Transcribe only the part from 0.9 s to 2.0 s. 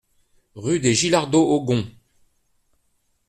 Gillardeaux aux Gonds